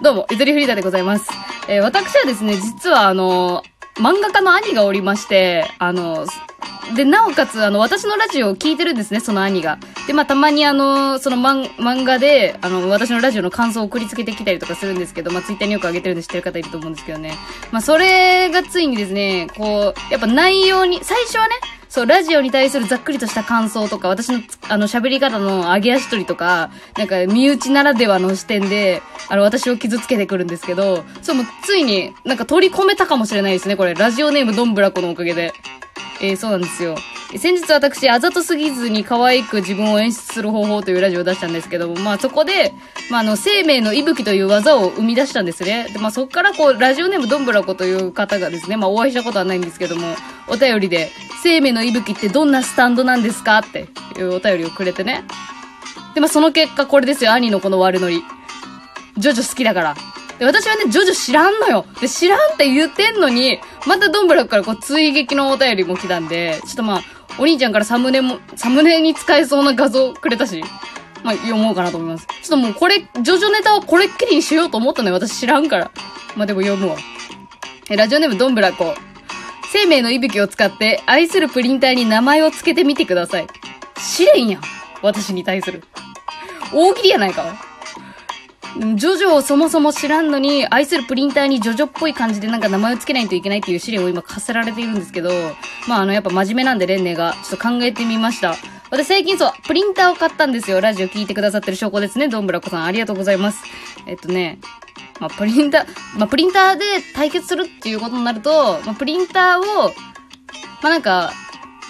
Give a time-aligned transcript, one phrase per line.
[0.00, 1.28] どうも、ゆとりフリーダでございます。
[1.68, 3.64] えー私はですね、実はあの、
[3.96, 6.24] 漫画家の兄がおりまして、あの、
[6.94, 9.78] で、なおかつ、あの、私のラジオを聞いてるんですね、その兄が。
[10.06, 17.34] で、まあ、たまにあの、その漫漫画で、あの、私のラジオの感想を送りつけてきたりとかするんですけど、まあ、ツイッターによく上げてるんで知ってる方いると思うんですけどね。
[17.72, 21.56] まあ、それがついにですね、こう、やっぱ内容に、最初はね、
[21.98, 33.96] そう、ラジオに対するざっくりとした感想とか、私の、あの、喋り方の上げ足取りとか、なんか、身内ならではの視点で、あの、私を傷つけてくるんですけど、そう、もう、ついに、なんか取り込めたかもしれないですね、これ。
[33.96, 35.52] ラジオネームどんぶらこのおかげで。
[36.20, 36.94] えー、そうなんですよ。
[37.36, 42.72] 先日私、あざとすぎずに可愛く自分を演出する方法というラジオを出したんですけども、まあそこで、
[43.10, 45.88] まああの、生命の息吹という技を生み出したんですね。
[45.92, 50.14] で、まあそこからこう、ラジオネームどんぶらこという方がですね、まあお会いしたことはないんですけども、
[50.46, 51.10] お便りで、
[51.42, 53.88] 生命の息吹ってどんなスタンドなんですかって
[54.18, 55.24] いうお便りをくれてね。
[56.14, 58.22] で、まあその結果これですよ、兄のこの悪ノリ。
[59.18, 59.96] ジョジョ好きだから。
[60.38, 61.84] で、私はね、ジョジョ知らんのよ。
[62.00, 70.62] で、知らんって言ってんのに、またドンブラからこう追撃のお便りも来たんで、ちょっとまあ、お兄ちゃんからサムネも、サムネに使えそうな画像くれたし、
[71.22, 72.26] まあ、読もうかなと思います。
[72.26, 75.14] ちょっともうこれ、ジョジョネタはこれっきりにしようと思ったのよ。
[75.14, 75.90] 私知らんから。
[76.36, 76.96] まあでも読むわ。
[77.90, 78.94] え、ラジオネームドンブラコ。
[79.72, 83.46] 生命の息吹を使って、愛するプリンターに名前を付けてみてください。
[83.98, 84.62] 試練やん。
[85.02, 85.84] 私に対する。
[86.72, 87.67] 大喜利やないか。
[88.76, 95.30] ジョジョをそもそも知らんのに、愛するプリンターにジョジョっぽい感じでなんか名前を付けないといけないっていう試練を今課せられているんですけど、
[95.88, 98.56] まああの、やっぱ真面目なんで、レンネが、ちょっと考えてみました。
[98.90, 100.80] 私最近そう、プリンターを買ったんですよ。
[100.80, 102.28] ラジオ聞いてくださってる証拠ですね。
[102.28, 103.64] どんぶらこさん、ありがとうございます。
[104.06, 104.58] えっとね、
[105.20, 109.88] まあ、プリンター、まあ、プリンターで対決するっていうことになると、まあ、プリンターを、
[110.82, 111.32] まあ、なんか、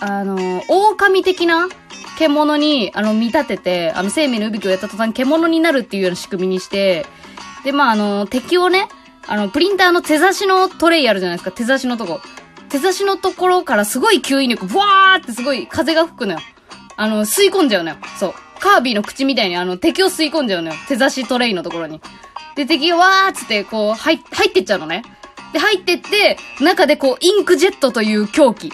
[0.00, 1.68] あの、狼的な
[2.16, 7.06] 獣に、あの、見立てて、あの、生命の息吹をやった途端獣になるっていうような仕組みにして、
[7.64, 8.88] で、まあ、あの、敵をね、
[9.28, 12.20] あの、プリンターの手差しのトレイあるじゃないですか、手差しのとこ。
[12.68, 16.40] 手差しのところからすごい吸引力、ブワーってすごい風が吹くのよ。
[16.96, 17.96] あの、吸い込んじゃうのよ。
[18.18, 18.34] そう。
[18.60, 20.76] カービィの口みたいにあの、敵を吸い込んじゃうのよ。
[20.88, 22.00] 手差しトレイのところに。
[22.56, 25.02] で、敵がわーっつって、こう、入、入ってっちゃうのね。
[25.52, 28.72] で、入ってって、中でこう、インクジェットという凶器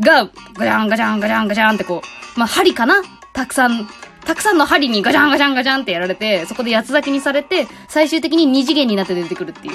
[0.00, 3.02] が、ガチャンガチャンガチャンガチャンってこう、まあ、針かな？
[3.32, 3.88] たくさん、
[4.24, 9.74] たくさんの針にガチャンガチャンガチャンってやられて、そこで八つ咲きにされて、最終的に二次元になって出てくるっていう。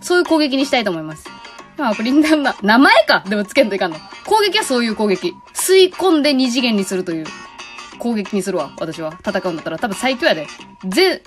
[0.00, 1.28] そういう攻撃にしたいと思います。
[1.76, 3.98] まあ、プリンターな、名前かでもつけんといかんの。
[4.26, 5.34] 攻撃はそういう攻撃。
[5.54, 7.26] 吸い込んで二次元にするという
[7.98, 9.18] 攻撃にするわ、私は。
[9.24, 9.78] 戦うんだったら。
[9.78, 10.46] 多分最強やで。
[10.86, 11.22] ぜ、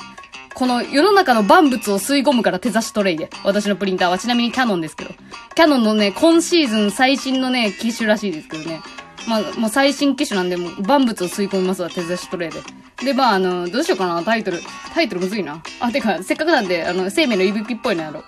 [0.54, 3.30] この世の中の万物を吸い込むから手差しトレイで。
[3.44, 5.12] 私のプリンターはちなみにキャノンですけど。
[5.56, 8.82] キャノンのね、今シーズン最新のね、機種らしいですけどね。
[9.28, 12.62] まあ、もう最新機種なんで、もう万物を吸い込みますわ、手差しトレイで。
[13.04, 14.62] で、まあ、あの、どうしようかな、タイトル。
[14.94, 15.62] タイトルむずいな。
[15.80, 18.24] あ、てか、せっかくなんで、あの、生命の息吹っぽいのやろう。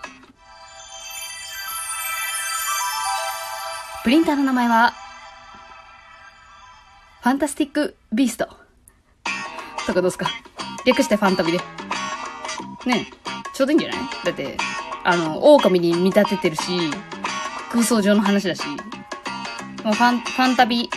[4.03, 4.93] プリンターの名前は、
[7.21, 8.49] ファンタスティック・ビースト。
[9.87, 10.27] とかどうすか？
[10.85, 11.57] 略してファンタビで。
[12.85, 13.13] ねえ、
[13.53, 13.99] ちょうどいいんじゃない？
[14.23, 14.57] だって、
[15.03, 16.91] あの、狼に見立ててるし、
[17.71, 18.63] 空想上の話だし、
[19.83, 20.89] まあ、ファン、ファンタビ、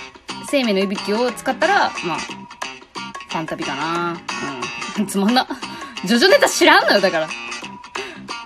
[0.48, 4.20] 生命のいびきを使ったら、まあ、ファンタビかな
[4.98, 5.06] うん。
[5.08, 5.46] つまんな。
[6.04, 7.28] ジョジョネタ知らんのよ、だから。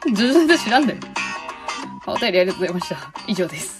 [0.06, 0.98] ジョジョネタ知らんのよ。
[2.06, 2.96] お便りありがとうございました。
[3.26, 3.75] 以上です。